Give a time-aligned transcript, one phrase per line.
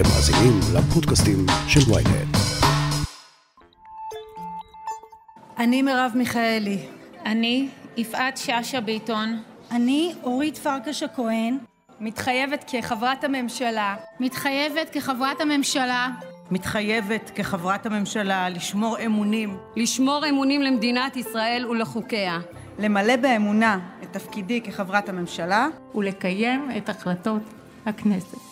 [0.00, 2.36] אתם מאזינים לפודקאסטים של ויינט.
[5.58, 6.78] אני מרב מיכאלי.
[7.26, 9.42] אני יפעת שאשא ביטון.
[9.70, 11.58] אני אורית פרקש הכהן.
[12.00, 13.96] מתחייבת כחברת הממשלה.
[14.20, 16.08] מתחייבת כחברת הממשלה.
[16.50, 19.56] מתחייבת כחברת הממשלה לשמור אמונים.
[19.76, 22.38] לשמור אמונים למדינת ישראל ולחוקיה.
[22.78, 25.66] למלא באמונה את תפקידי כחברת הממשלה.
[25.94, 27.42] ולקיים את החלטות
[27.86, 28.49] הכנסת.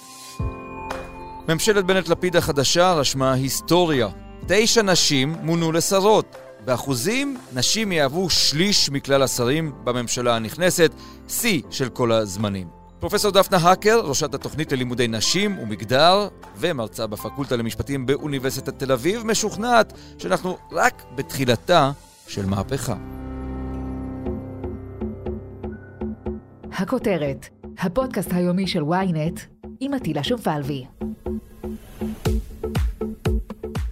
[1.49, 4.09] ממשלת בנט-לפיד החדשה רשמה היסטוריה.
[4.47, 6.37] תשע נשים מונו לשרות.
[6.65, 10.91] באחוזים, נשים יהוו שליש מכלל השרים בממשלה הנכנסת,
[11.29, 12.69] שיא של כל הזמנים.
[13.01, 19.93] פרופסור דפנה האקר, ראשת התוכנית ללימודי נשים ומגדר, ומרצה בפקולטה למשפטים באוניברסיטת תל אביב, משוכנעת
[20.19, 21.91] שאנחנו רק בתחילתה
[22.27, 22.97] של מהפכה.
[26.73, 30.85] הכותרת, הפודקאסט היומי של ynet עם עטילה שומפלבי.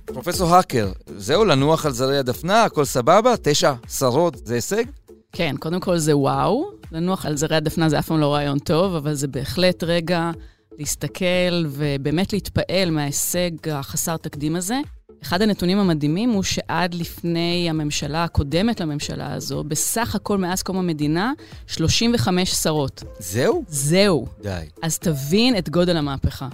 [0.05, 3.35] פרופסור האקר, זהו לנוח על זרי הדפנה, הכל סבבה?
[3.43, 4.85] תשע שרות, זה הישג?
[5.33, 6.71] כן, קודם כל זה וואו.
[6.93, 10.31] לנוח על זרי הדפנה זה אף פעם לא רעיון טוב, אבל זה בהחלט רגע
[10.79, 14.77] להסתכל ובאמת להתפעל מההישג החסר תקדים הזה.
[15.23, 21.33] אחד הנתונים המדהימים הוא שעד לפני הממשלה הקודמת לממשלה הזו, בסך הכל מאז קום המדינה,
[21.67, 23.03] 35 שרות.
[23.19, 23.65] זהו?
[23.69, 24.27] זהו.
[24.43, 24.67] די.
[24.83, 26.49] אז תבין את גודל המהפכה.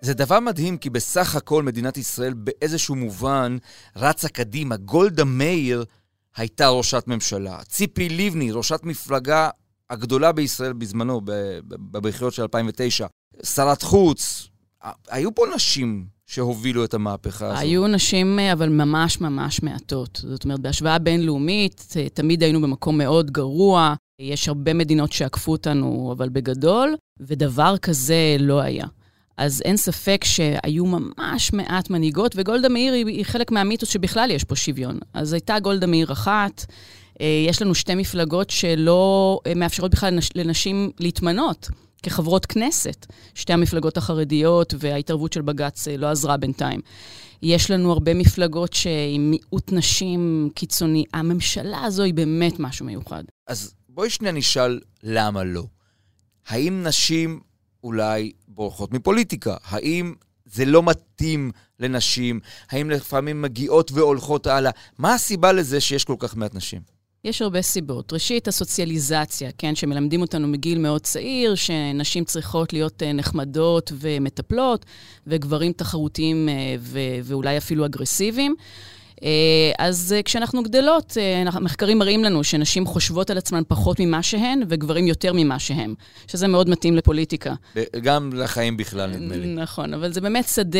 [0.00, 3.56] זה דבר מדהים, כי בסך הכל מדינת ישראל באיזשהו מובן
[3.96, 4.76] רצה קדימה.
[4.76, 5.84] גולדה מאיר
[6.36, 7.58] הייתה ראשת ממשלה.
[7.64, 9.48] ציפי לבני, ראשת מפלגה
[9.90, 11.20] הגדולה בישראל בזמנו,
[11.68, 13.06] בבחירות של 2009.
[13.42, 14.48] שרת חוץ.
[15.08, 17.58] היו פה נשים שהובילו את המהפכה הזאת.
[17.62, 20.20] היו נשים, אבל ממש ממש מעטות.
[20.24, 23.94] זאת אומרת, בהשוואה בינלאומית, תמיד היינו במקום מאוד גרוע.
[24.20, 28.86] יש הרבה מדינות שעקפו אותנו, אבל בגדול, ודבר כזה לא היה.
[29.36, 34.44] אז אין ספק שהיו ממש מעט מנהיגות, וגולדה מאיר היא, היא חלק מהמיתוס שבכלל יש
[34.44, 34.98] פה שוויון.
[35.14, 36.66] אז הייתה גולדה מאיר אחת,
[37.20, 41.70] אה, יש לנו שתי מפלגות שלא אה, מאפשרות בכלל לנשים להתמנות.
[42.00, 43.06] כחברות כנסת.
[43.34, 46.80] שתי המפלגות החרדיות וההתערבות של בג"ץ אה, לא עזרה בינתיים.
[47.42, 51.04] יש לנו הרבה מפלגות שעם מיעוט נשים קיצוני.
[51.14, 53.24] הממשלה הזו היא באמת משהו מיוחד.
[53.46, 55.64] אז בואי שנייה נשאל למה לא.
[56.48, 57.40] האם נשים
[57.84, 59.56] אולי בורחות מפוליטיקה?
[59.64, 62.40] האם זה לא מתאים לנשים?
[62.70, 64.70] האם לפעמים מגיעות והולכות הלאה?
[64.98, 66.99] מה הסיבה לזה שיש כל כך מעט נשים?
[67.24, 68.12] יש הרבה סיבות.
[68.12, 74.86] ראשית, הסוציאליזציה, כן, שמלמדים אותנו מגיל מאוד צעיר, שנשים צריכות להיות uh, נחמדות ומטפלות,
[75.26, 78.54] וגברים תחרותיים uh, ו- ואולי אפילו אגרסיביים.
[79.16, 79.22] Uh,
[79.78, 81.16] אז כשאנחנו גדלות,
[81.60, 85.94] מחקרים מראים לנו שנשים חושבות על עצמן פחות ממה שהן, וגברים יותר ממה שהם,
[86.26, 87.54] שזה מאוד מתאים לפוליטיקה.
[88.02, 89.46] גם לחיים בכלל, נדמה לי.
[89.46, 90.78] נכון, אבל זה באמת שדה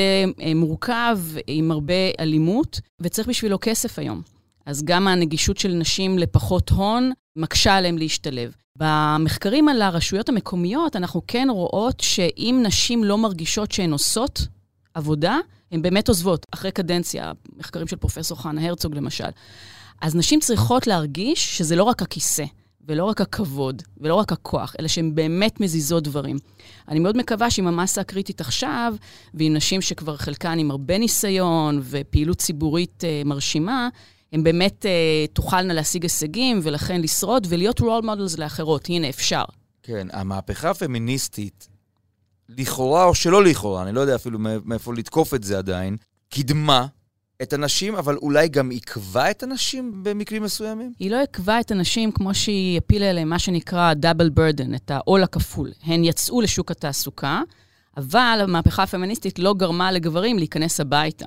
[0.54, 4.39] מורכב, עם הרבה אלימות, וצריך בשבילו כסף היום.
[4.70, 8.54] אז גם הנגישות של נשים לפחות הון מקשה עליהם להשתלב.
[8.76, 14.46] במחקרים על הרשויות המקומיות, אנחנו כן רואות שאם נשים לא מרגישות שהן עושות
[14.94, 15.38] עבודה,
[15.72, 19.28] הן באמת עוזבות, אחרי קדנציה, מחקרים של פרופסור חנה הרצוג למשל.
[20.00, 22.44] אז נשים צריכות להרגיש שזה לא רק הכיסא,
[22.88, 26.36] ולא רק הכבוד, ולא רק הכוח, אלא שהן באמת מזיזות דברים.
[26.88, 28.94] אני מאוד מקווה שעם המסה הקריטית עכשיו,
[29.34, 33.88] ועם נשים שכבר חלקן עם הרבה ניסיון ופעילות ציבורית uh, מרשימה,
[34.32, 38.86] הן באמת uh, תוכלנה להשיג הישגים ולכן לשרוד ולהיות role models לאחרות.
[38.88, 39.44] הנה, אפשר.
[39.82, 41.68] כן, המהפכה הפמיניסטית,
[42.48, 45.96] לכאורה או שלא לכאורה, אני לא יודע אפילו מאיפה לתקוף את זה עדיין,
[46.28, 46.86] קידמה
[47.42, 50.92] את הנשים, אבל אולי גם עיכבה את הנשים במקרים מסוימים?
[50.98, 55.22] היא לא עיכבה את הנשים כמו שהיא הפילה עליהן מה שנקרא double burden, את העול
[55.22, 55.72] הכפול.
[55.82, 57.42] הן יצאו לשוק התעסוקה,
[57.96, 61.26] אבל המהפכה הפמיניסטית לא גרמה לגברים להיכנס הביתה.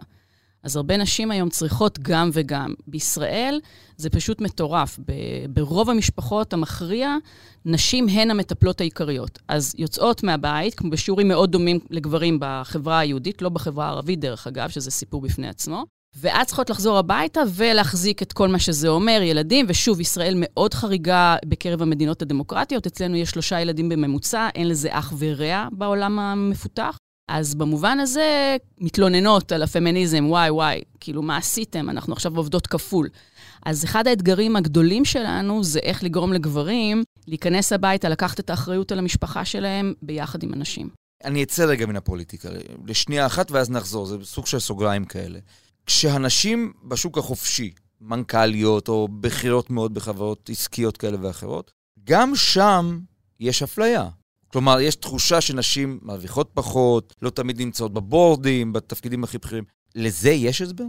[0.63, 2.74] אז הרבה נשים היום צריכות גם וגם.
[2.88, 3.59] בישראל
[3.97, 5.00] זה פשוט מטורף.
[5.50, 7.18] ברוב המשפחות המכריע,
[7.66, 9.40] נשים הן המטפלות העיקריות.
[9.47, 14.70] אז יוצאות מהבית, כמו בשיעורים מאוד דומים לגברים בחברה היהודית, לא בחברה הערבית, דרך אגב,
[14.70, 15.85] שזה סיפור בפני עצמו.
[16.16, 21.35] ואת צריכות לחזור הביתה ולהחזיק את כל מה שזה אומר, ילדים, ושוב, ישראל מאוד חריגה
[21.46, 22.87] בקרב המדינות הדמוקרטיות.
[22.87, 26.97] אצלנו יש שלושה ילדים בממוצע, אין לזה אח ורע בעולם המפותח.
[27.28, 31.90] אז במובן הזה, מתלוננות על הפמיניזם, וואי וואי, כאילו, מה עשיתם?
[31.90, 33.09] אנחנו עכשיו עובדות כפול.
[33.66, 38.99] אז אחד האתגרים הגדולים שלנו זה איך לגרום לגברים להיכנס הביתה, לקחת את האחריות על
[38.99, 40.90] המשפחה שלהם ביחד עם אנשים.
[41.23, 42.49] אני אצא רגע מן הפוליטיקה,
[42.85, 45.40] לשנייה אחת ואז נחזור, זה סוג של סוגריים כאלה.
[45.85, 47.72] כשהנשים בשוק החופשי,
[48.02, 51.72] מנכ"ליות או בכירות מאוד בחברות עסקיות כאלה ואחרות,
[52.03, 52.99] גם שם
[53.40, 54.09] יש אפליה.
[54.53, 59.64] כלומר, יש תחושה שנשים מרוויחות פחות, לא תמיד נמצאות בבורדים, בתפקידים הכי בכירים.
[59.96, 60.84] לזה יש הסבר?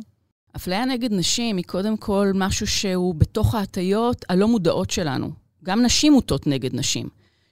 [0.56, 5.30] אפליה נגד נשים היא קודם כל משהו שהוא בתוך ההטיות הלא מודעות שלנו.
[5.64, 7.08] גם נשים מוטות נגד נשים.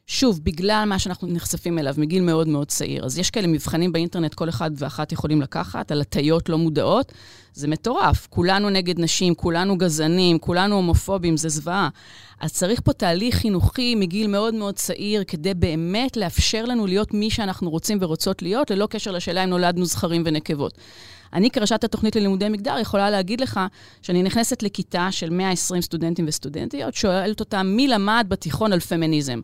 [0.07, 3.05] שוב, בגלל מה שאנחנו נחשפים אליו מגיל מאוד מאוד צעיר.
[3.05, 7.13] אז יש כאלה מבחנים באינטרנט, כל אחד ואחת יכולים לקחת, על הטיות לא מודעות.
[7.55, 8.27] זה מטורף.
[8.31, 11.89] כולנו נגד נשים, כולנו גזענים, כולנו הומופובים, זה זוועה.
[12.41, 17.31] אז צריך פה תהליך חינוכי מגיל מאוד מאוד צעיר, כדי באמת לאפשר לנו להיות מי
[17.31, 20.79] שאנחנו רוצים ורוצות להיות, ללא קשר לשאלה אם נולדנו זכרים ונקבות.
[21.33, 23.61] אני כראשת התוכנית ללימודי מגדר יכולה להגיד לך
[24.03, 29.41] שאני נכנסת לכיתה של 120 סטודנטים וסטודנטיות, שואלת אותם מי למד בתיכון על פמיניזם.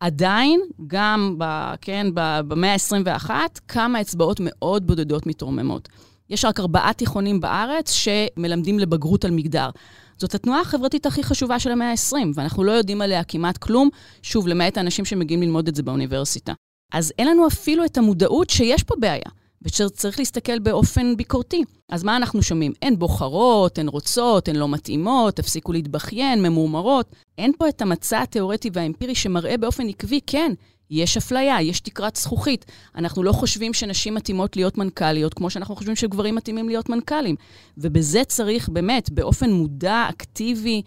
[0.00, 3.30] עדיין, גם ב, כן, במאה ה-21,
[3.68, 5.88] כמה אצבעות מאוד בודדות מתרוממות.
[6.30, 9.70] יש רק ארבעה תיכונים בארץ שמלמדים לבגרות על מגדר.
[10.18, 13.88] זאת התנועה החברתית הכי חשובה של המאה ה-20, ואנחנו לא יודעים עליה כמעט כלום,
[14.22, 16.52] שוב, למעט האנשים שמגיעים ללמוד את זה באוניברסיטה.
[16.92, 19.30] אז אין לנו אפילו את המודעות שיש פה בעיה.
[19.62, 21.64] וצריך להסתכל באופן ביקורתי.
[21.88, 22.72] אז מה אנחנו שומעים?
[22.82, 27.14] הן בוחרות, הן רוצות, הן לא מתאימות, תפסיקו להתבכיין, ממורמרות.
[27.38, 30.52] אין פה את המצע התיאורטי והאמפירי שמראה באופן עקבי, כן,
[30.90, 32.64] יש אפליה, יש תקרת זכוכית.
[32.94, 37.36] אנחנו לא חושבים שנשים מתאימות להיות מנכ"ליות, כמו שאנחנו חושבים שגברים מתאימים להיות מנכ"לים.
[37.78, 40.82] ובזה צריך באמת, באופן מודע, אקטיבי,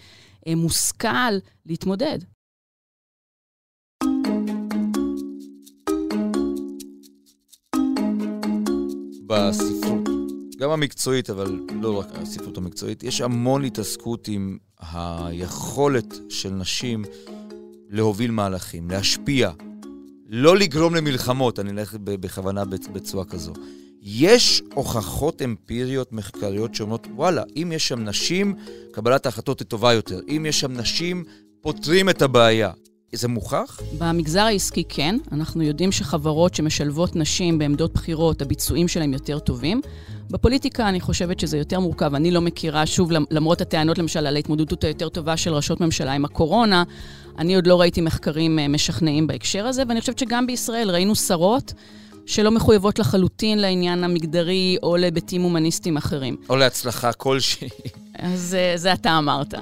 [0.48, 1.33] אה, מושכל,
[1.65, 2.19] להתמודד.
[9.29, 10.09] בספרות,
[10.57, 17.05] גם המקצועית, אבל לא רק הספרות המקצועית, יש המון התעסקות עם היכולת של נשים
[17.89, 19.51] להוביל מהלכים, להשפיע,
[20.29, 23.53] לא לגרום למלחמות, אני אלך בכוונה בצורה כזו.
[24.01, 28.55] יש הוכחות אמפיריות מחקריות שאומרות, וואלה, אם יש שם נשים,
[28.91, 30.19] קבלת ההחלטות היא טובה יותר.
[30.27, 31.23] אם יש שם נשים,
[31.61, 32.71] פותרים את הבעיה.
[33.13, 33.79] זה מוכח?
[33.97, 35.17] במגזר העסקי כן.
[35.31, 39.81] אנחנו יודעים שחברות שמשלבות נשים בעמדות בחירות, הביצועים שלהם יותר טובים.
[40.31, 42.15] בפוליטיקה אני חושבת שזה יותר מורכב.
[42.15, 46.25] אני לא מכירה, שוב, למרות הטענות למשל על ההתמודדות היותר טובה של ראשות ממשלה עם
[46.25, 46.83] הקורונה,
[47.38, 51.73] אני עוד לא ראיתי מחקרים אה, משכנעים בהקשר הזה, ואני חושבת שגם בישראל ראינו שרות
[52.25, 56.35] שלא מחויבות לחלוטין לעניין המגדרי או להיבטים הומניסטיים אחרים.
[56.50, 57.69] או להצלחה כלשהי.
[58.19, 59.53] אז אה, זה אתה אמרת.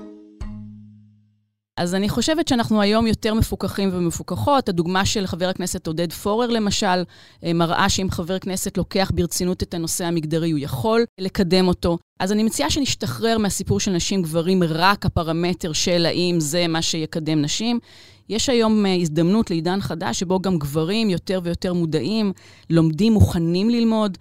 [1.77, 4.69] אז אני חושבת שאנחנו היום יותר מפוקחים ומפוקחות.
[4.69, 7.03] הדוגמה של חבר הכנסת עודד פורר, למשל,
[7.43, 11.97] אה, מראה שאם חבר כנסת לוקח ברצינות את הנושא המגדרי, הוא יכול לקדם אותו.
[12.19, 17.79] אז אני מציעה שנשתחרר מהסיפור של נשים-גברים רק הפרמטר של האם זה מה שיקדם נשים.
[18.29, 22.33] יש היום אה, הזדמנות לעידן חדש שבו גם גברים יותר ויותר מודעים,
[22.69, 24.17] לומדים, מוכנים ללמוד.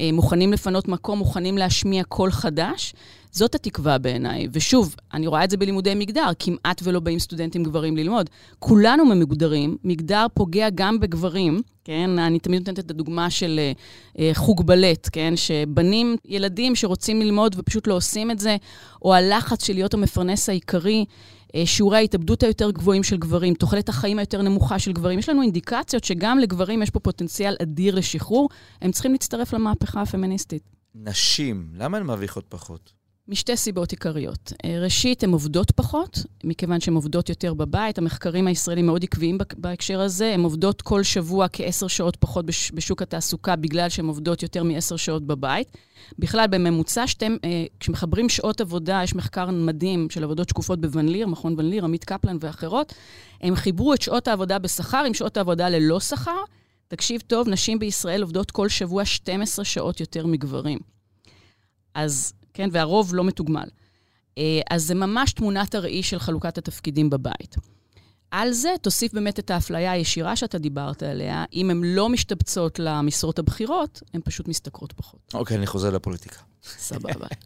[0.00, 2.94] אה, מוכנים לפנות מקום, מוכנים להשמיע קול חדש.
[3.36, 4.48] זאת התקווה בעיניי.
[4.52, 8.30] ושוב, אני רואה את זה בלימודי מגדר, כמעט ולא באים סטודנטים גברים ללמוד.
[8.58, 12.18] כולנו ממוגדרים, מגדר פוגע גם בגברים, כן?
[12.18, 13.60] אני תמיד נותנת את הדוגמה של
[14.14, 15.34] uh, חוג בלט, כן?
[15.36, 18.56] שבנים, ילדים שרוצים ללמוד ופשוט לא עושים את זה,
[19.02, 21.04] או הלחץ של להיות המפרנס העיקרי,
[21.64, 25.18] שיעורי ההתאבדות היותר גבוהים של גברים, תוחלת החיים היותר נמוכה של גברים.
[25.18, 28.48] יש לנו אינדיקציות שגם לגברים יש פה פוטנציאל אדיר לשחרור,
[28.82, 30.62] הם צריכים להצטרף למהפכה הפמיניסטית.
[30.94, 32.95] נשים, למה הן מרוויחות פחות?
[33.28, 34.52] משתי סיבות עיקריות.
[34.64, 37.98] אה, ראשית, הן עובדות פחות, מכיוון שהן עובדות יותר בבית.
[37.98, 40.34] המחקרים הישראלים מאוד עקביים בהקשר הזה.
[40.34, 45.26] הן עובדות כל שבוע כעשר שעות פחות בשוק התעסוקה, בגלל שהן עובדות יותר מעשר שעות
[45.26, 45.76] בבית.
[46.18, 51.26] בכלל, בממוצע, שתם, אה, כשמחברים שעות עבודה, יש מחקר מדהים של עבודות שקופות בוון ליר,
[51.26, 52.94] מכון ון ליר, עמית קפלן ואחרות.
[53.40, 56.40] הם חיברו את שעות העבודה בשכר עם שעות העבודה ללא שכר.
[56.88, 60.78] תקשיב טוב, נשים בישראל עובדות כל שבוע 12 שעות יותר מגברים.
[61.94, 62.68] אז כן?
[62.72, 63.68] והרוב לא מתוגמל.
[64.38, 67.56] אה, אז זה ממש תמונת הראי של חלוקת התפקידים בבית.
[68.30, 71.44] על זה תוסיף באמת את האפליה הישירה שאתה דיברת עליה.
[71.52, 75.20] אם הן לא משתבצות למשרות הבכירות, הן פשוט משתכרות פחות.
[75.34, 76.40] אוקיי, אני חוזר לפוליטיקה.
[76.62, 77.26] סבבה.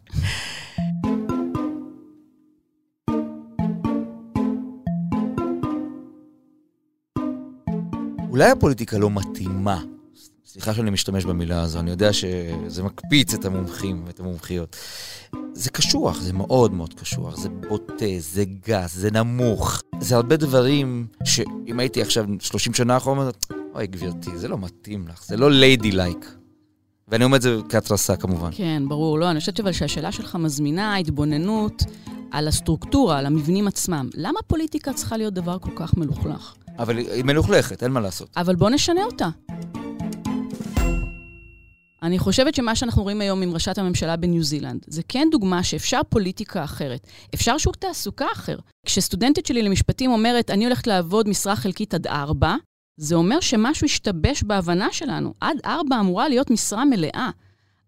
[8.29, 9.83] אולי הפוליטיקה לא מתאימה
[10.51, 14.75] סליחה שאני משתמש במילה הזו, אני יודע שזה מקפיץ את המומחים ואת המומחיות.
[15.53, 19.81] זה קשוח, זה מאוד מאוד קשוח, זה בוטה, זה גס, זה נמוך.
[19.99, 25.25] זה הרבה דברים שאם הייתי עכשיו 30 שנה אחרונות, אוי גברתי, זה לא מתאים לך,
[25.25, 26.35] זה לא ליידי לייק.
[27.07, 28.49] ואני אומר את זה כהתרסה כמובן.
[28.53, 29.19] כן, ברור.
[29.19, 31.83] לא, אני חושבת אבל שהשאלה שלך מזמינה התבוננות
[32.31, 34.09] על הסטרוקטורה, על המבנים עצמם.
[34.13, 36.53] למה פוליטיקה צריכה להיות דבר כל כך מלוכלך?
[36.79, 38.29] אבל היא מלוכלכת, אין מה לעשות.
[38.37, 39.29] אבל בוא נשנה אותה.
[42.03, 46.01] אני חושבת שמה שאנחנו רואים היום עם ראשת הממשלה בניו זילנד, זה כן דוגמה שאפשר
[46.09, 47.07] פוליטיקה אחרת.
[47.35, 48.57] אפשר שוק תעסוקה אחר.
[48.85, 52.55] כשסטודנטית שלי למשפטים אומרת, אני הולכת לעבוד משרה חלקית עד ארבע,
[52.97, 55.33] זה אומר שמשהו השתבש בהבנה שלנו.
[55.41, 57.29] עד ארבע אמורה להיות משרה מלאה.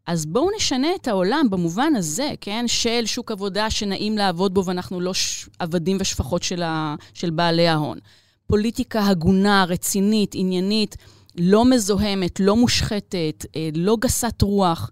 [0.07, 2.65] אז בואו נשנה את העולם במובן הזה, כן?
[2.67, 5.49] של שוק עבודה שנעים לעבוד בו ואנחנו לא ש...
[5.59, 6.95] עבדים ושפחות של, ה...
[7.13, 7.97] של בעלי ההון.
[8.47, 10.97] פוליטיקה הגונה, רצינית, עניינית,
[11.37, 14.89] לא מזוהמת, לא מושחתת, אה, לא גסת רוח.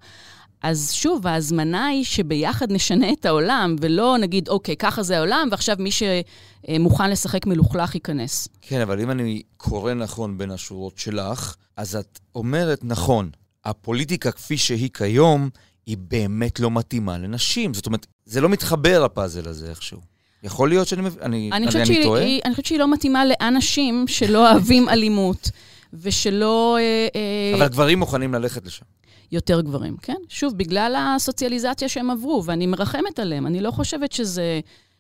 [0.64, 5.76] אז שוב, ההזמנה היא שביחד נשנה את העולם, ולא נגיד, אוקיי, ככה זה העולם, ועכשיו
[5.80, 8.48] מי שמוכן לשחק מלוכלך ייכנס.
[8.62, 13.30] כן, אבל אם אני קורא נכון בין השורות שלך, אז את אומרת, נכון,
[13.66, 15.50] הפוליטיקה כפי שהיא כיום,
[15.86, 17.74] היא באמת לא מתאימה לנשים.
[17.74, 20.00] זאת אומרת, זה לא מתחבר הפאזל הזה איכשהו.
[20.44, 22.22] יכול להיות שאני אני, אני, אני, אני, אני טועה?
[22.22, 25.50] היא, אני חושבת שהיא לא מתאימה לאנשים שלא אוהבים אלימות,
[25.94, 26.78] ושלא...
[26.80, 28.86] אה, אה, אבל גברים מוכנים ללכת לשם.
[29.32, 30.18] יותר גברים, כן?
[30.30, 33.48] שוב, בגלל הסוציאליזציה שהם עברו, ואני מרחמת עליהם.
[33.48, 34.60] אני לא חושבת שזה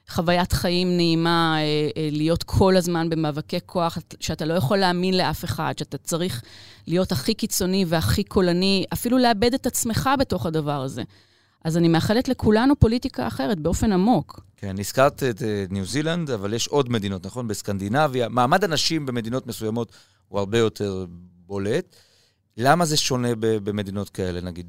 [0.10, 5.74] חוויית חיים נעימה אה, להיות כל הזמן במאבקי כוח, שאתה לא יכול להאמין לאף אחד,
[5.78, 6.42] שאתה צריך
[6.88, 11.04] להיות הכי קיצוני והכי קולני, אפילו לאבד את עצמך בתוך הדבר הזה.
[11.64, 14.40] אז אני מאחלת לכולנו פוליטיקה אחרת, באופן עמוק.
[14.58, 17.48] כן, הזכרת את ניו זילנד, אבל יש עוד מדינות, נכון?
[17.48, 19.92] בסקנדינביה, מעמד הנשים במדינות מסוימות
[20.32, 21.06] הוא הרבה יותר
[21.46, 21.96] בולט.
[22.58, 24.68] למה זה שונה במדינות כאלה, נגיד?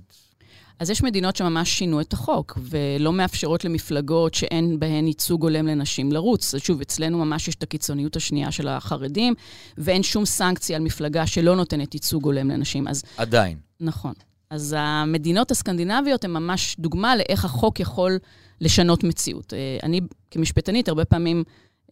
[0.79, 6.13] אז יש מדינות שממש שינו את החוק, ולא מאפשרות למפלגות שאין בהן ייצוג הולם לנשים
[6.13, 6.55] לרוץ.
[6.55, 9.35] אז שוב, אצלנו ממש יש את הקיצוניות השנייה של החרדים,
[9.79, 12.89] ואין שום סנקציה על מפלגה שלא נותנת ייצוג הולם לנשים.
[12.89, 13.03] אז...
[13.17, 13.59] עדיין.
[13.81, 14.13] נכון.
[14.51, 18.19] אז המדינות הסקנדינביות הן ממש דוגמה לאיך החוק יכול
[18.61, 19.55] לשנות מציאות.
[19.55, 20.01] אה, אני
[20.31, 21.45] כמשפטנית הרבה פעמים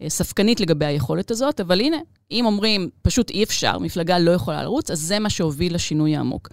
[0.09, 1.97] ספקנית לגבי היכולת הזאת, אבל הנה,
[2.31, 6.49] אם אומרים פשוט אי אפשר, מפלגה לא יכולה לרוץ, אז זה מה שהוביל לשינוי העמוק.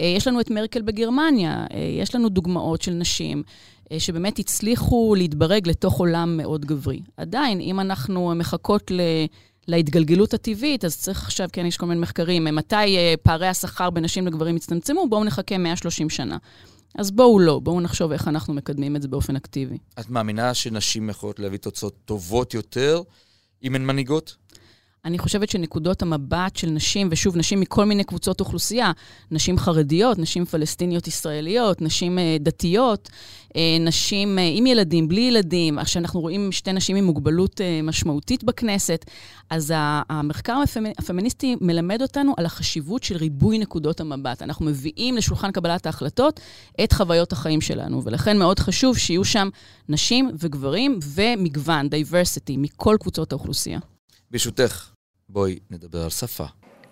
[0.00, 1.66] אה, יש לנו את מרקל בגרמניה,
[2.00, 3.42] יש לנו דוגמאות של נשים
[3.98, 7.00] שבאמת הצליחו להתברג לתוך עולם מאוד גברי.
[7.16, 9.00] עדיין, אם אנחנו מחכות ל...
[9.68, 14.26] להתגלגלות הטבעית, אז צריך עכשיו, כן, יש כל מיני מחקרים, מתי פערי השכר בין נשים
[14.26, 16.36] לגברים יצטמצמו, בואו נחכה 130 שנה.
[16.94, 19.78] אז בואו לא, בואו נחשוב איך אנחנו מקדמים את זה באופן אקטיבי.
[20.00, 23.02] את מאמינה שנשים יכולות להביא תוצאות טובות יותר
[23.62, 24.36] אם הן מנהיגות?
[25.04, 28.92] אני חושבת שנקודות המבט של נשים, ושוב, נשים מכל מיני קבוצות אוכלוסייה,
[29.30, 33.10] נשים חרדיות, נשים פלסטיניות ישראליות, נשים uh, דתיות,
[33.48, 35.78] uh, נשים uh, עם ילדים, בלי ילדים.
[35.78, 39.04] עכשיו אנחנו רואים שתי נשים עם מוגבלות משמעותית בכנסת,
[39.50, 39.72] אז
[40.08, 40.56] המחקר
[40.98, 44.42] הפמיניסטי מלמד אותנו על החשיבות של ריבוי נקודות המבט.
[44.42, 46.40] אנחנו מביאים לשולחן קבלת ההחלטות
[46.84, 49.48] את חוויות החיים שלנו, ולכן מאוד חשוב שיהיו שם
[49.88, 53.78] נשים וגברים ומגוון, diversity, מכל קבוצות האוכלוסייה.
[54.30, 54.91] ברשותך,
[55.28, 56.44] בואי נדבר על שפה.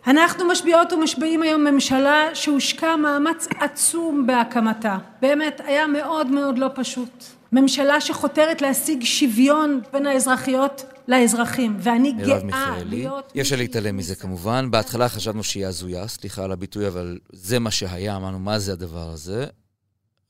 [0.07, 4.99] אנחנו משביעות ומשביעים היום ממשלה שהושקע מאמץ עצום בהקמתה.
[5.21, 7.25] באמת, היה מאוד מאוד לא פשוט.
[7.53, 12.85] ממשלה שחותרת להשיג שוויון בין האזרחיות לאזרחים, ואני גאה מיכאלי.
[12.85, 13.33] להיות...
[13.35, 14.71] אי אפשר להתעלם מזה כמובן.
[14.71, 19.09] בהתחלה חשבנו שהיא הזויה, סליחה על הביטוי, אבל זה מה שהיה, אמרנו, מה זה הדבר
[19.09, 19.47] הזה?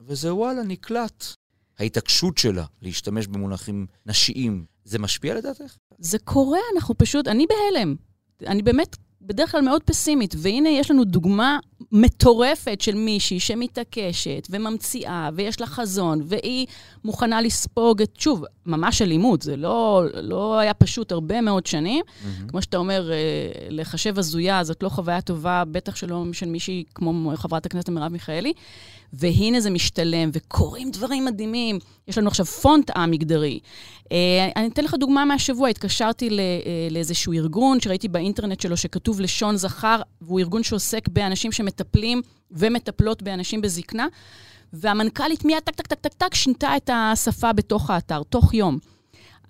[0.00, 1.25] וזה וואלה, נקלט.
[1.80, 5.76] ההתעקשות שלה להשתמש במונחים נשיים, זה משפיע לדעתך?
[5.99, 7.94] זה קורה, אנחנו פשוט, אני בהלם.
[8.46, 11.58] אני באמת בדרך כלל מאוד פסימית, והנה יש לנו דוגמה
[11.92, 16.66] מטורפת של מישהי שמתעקשת וממציאה, ויש לה חזון, והיא
[17.04, 22.04] מוכנה לספוג את, שוב, ממש אלימות, זה לא, לא היה פשוט הרבה מאוד שנים.
[22.04, 22.50] Mm-hmm.
[22.50, 23.16] כמו שאתה אומר, אה,
[23.70, 28.52] לחשב הזויה, זאת לא חוויה טובה, בטח שלא של מישהי כמו חברת הכנסת מרב מיכאלי.
[29.12, 31.78] והנה זה משתלם, וקורים דברים מדהימים.
[32.08, 33.60] יש לנו עכשיו פונט א-מגדרי.
[34.12, 36.42] אה, אני אתן לך דוגמה מהשבוע, התקשרתי לא,
[36.90, 43.60] לאיזשהו ארגון שראיתי באינטרנט שלו שכתוב לשון זכר, והוא ארגון שעוסק באנשים שמטפלים ומטפלות באנשים
[43.60, 44.06] בזקנה,
[44.72, 48.78] והמנכ"לית מיד טק, טק, טק, טק, טק, שינתה את השפה בתוך האתר, תוך יום.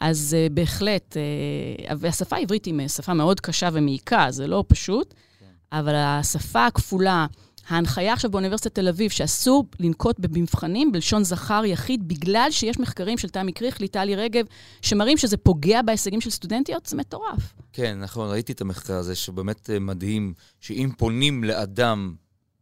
[0.01, 5.47] אז אה, בהחלט, אה, והשפה העברית היא שפה מאוד קשה ומעיקה, זה לא פשוט, כן.
[5.79, 7.27] אבל השפה הכפולה,
[7.71, 13.29] ההנחיה עכשיו באוניברסיטת תל אביב, שאסור לנקוט במבחנים בלשון זכר יחיד, בגלל שיש מחקרים של
[13.29, 14.45] תמי קריך, ליטלי רגב,
[14.83, 17.55] שמראים שזה פוגע בהישגים של סטודנטיות, זה מטורף.
[17.73, 22.15] כן, נכון, ראיתי את המחקר הזה, שבאמת אה, מדהים, שאם פונים לאדם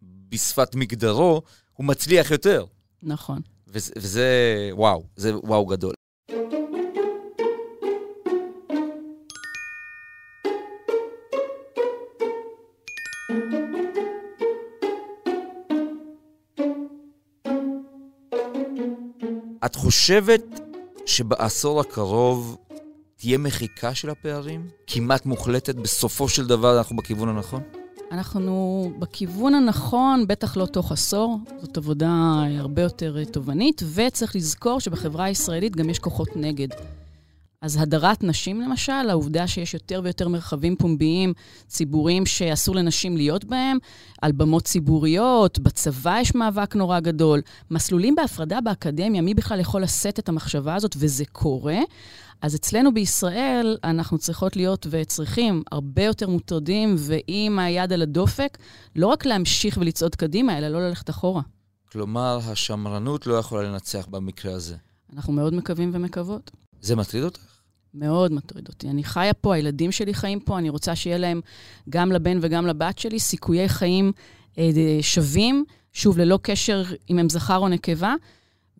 [0.02, 2.64] בשפת מגדרו, הוא מצליח יותר.
[3.02, 3.40] נכון.
[3.68, 4.28] וזה, וזה
[4.72, 5.94] וואו, זה וואו גדול.
[19.68, 20.60] את חושבת
[21.06, 22.56] שבעשור הקרוב
[23.16, 24.68] תהיה מחיקה של הפערים?
[24.86, 25.74] כמעט מוחלטת?
[25.74, 27.62] בסופו של דבר אנחנו בכיוון הנכון?
[28.12, 31.38] אנחנו בכיוון הנכון, בטח לא תוך עשור.
[31.60, 32.10] זאת עבודה
[32.58, 36.68] הרבה יותר תובענית, וצריך לזכור שבחברה הישראלית גם יש כוחות נגד.
[37.62, 41.32] אז הדרת נשים למשל, העובדה שיש יותר ויותר מרחבים פומביים,
[41.66, 43.78] ציבוריים שאסור לנשים להיות בהם,
[44.22, 50.18] על במות ציבוריות, בצבא יש מאבק נורא גדול, מסלולים בהפרדה באקדמיה, מי בכלל יכול לשאת
[50.18, 51.78] את המחשבה הזאת, וזה קורה.
[52.42, 58.58] אז אצלנו בישראל אנחנו צריכות להיות וצריכים הרבה יותר מוטרדים ועם היד על הדופק,
[58.96, 61.42] לא רק להמשיך ולצעוד קדימה, אלא לא ללכת אחורה.
[61.92, 64.76] כלומר, השמרנות לא יכולה לנצח במקרה הזה.
[65.16, 66.50] אנחנו מאוד מקווים ומקוות.
[66.80, 67.47] זה מטריד אותך?
[67.94, 68.90] מאוד מטריד אותי.
[68.90, 71.40] אני חיה פה, הילדים שלי חיים פה, אני רוצה שיהיה להם,
[71.88, 74.12] גם לבן וגם לבת שלי, סיכויי חיים
[74.58, 78.14] אה, שווים, שוב, ללא קשר אם הם זכר או נקבה.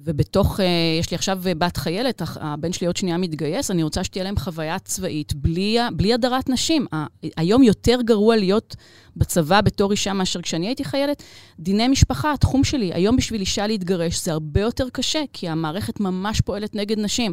[0.01, 0.63] ובתוך, uh,
[1.01, 4.79] יש לי עכשיו בת חיילת, הבן שלי עוד שנייה מתגייס, אני רוצה שתהיה להם חוויה
[4.79, 6.87] צבאית בלי, בלי הדרת נשים.
[7.37, 8.77] היום יותר גרוע להיות
[9.17, 11.23] בצבא בתור אישה מאשר כשאני הייתי חיילת.
[11.59, 16.41] דיני משפחה, התחום שלי, היום בשביל אישה להתגרש זה הרבה יותר קשה, כי המערכת ממש
[16.41, 17.33] פועלת נגד נשים.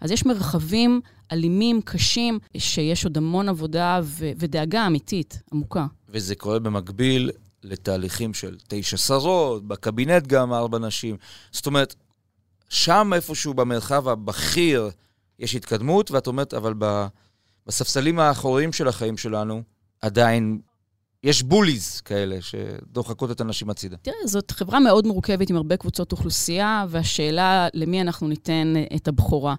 [0.00, 1.00] אז יש מרחבים
[1.32, 5.86] אלימים, קשים, שיש עוד המון עבודה ו- ודאגה אמיתית, עמוקה.
[6.08, 7.30] וזה קורה במקביל
[7.62, 11.16] לתהליכים של תשע שרות, בקבינט גם ארבע נשים.
[11.52, 11.94] זאת אומרת,
[12.68, 14.90] שם איפשהו במרחב הבכיר
[15.38, 16.74] יש התקדמות, ואת אומרת, אבל
[17.66, 19.62] בספסלים האחוריים של החיים שלנו
[20.02, 20.58] עדיין
[21.22, 23.96] יש בוליז כאלה שדוחקות את הנשים הצידה.
[23.96, 29.54] תראה, זאת חברה מאוד מורכבת עם הרבה קבוצות אוכלוסייה, והשאלה למי אנחנו ניתן את הבכורה.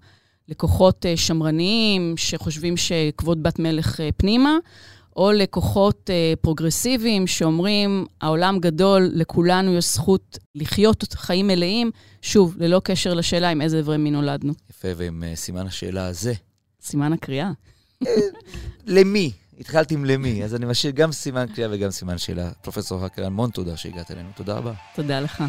[0.50, 4.58] לקוחות אה, שמרניים שחושבים שכבוד בת מלך אה, פנימה,
[5.18, 12.82] או לקוחות אה, פרוגרסיביים שאומרים, העולם גדול, לכולנו יש זכות לחיות חיים מלאים, שוב, ללא
[12.84, 14.54] קשר לשאלה עם איזה אברי מין נולדנו.
[14.70, 16.34] יפה, ועם אה, סימן השאלה הזה.
[16.82, 17.52] סימן הקריאה.
[18.08, 18.12] אה,
[18.86, 19.32] למי?
[19.60, 22.52] התחלתי עם למי, אז אני משאיר גם סימן קריאה וגם סימן שאלה.
[22.62, 24.30] פרופסור הקר, המון תודה שהגעת אלינו.
[24.36, 24.74] תודה רבה.
[24.96, 25.44] תודה לך.